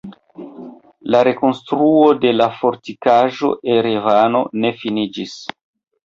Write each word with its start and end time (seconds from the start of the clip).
La 1.15 1.19
rekonstruo 1.25 2.07
de 2.23 2.31
la 2.37 2.47
Fortikaĵo 2.61 3.51
Erevano 3.75 4.41
ne 4.63 4.73
finiĝis. 4.79 5.37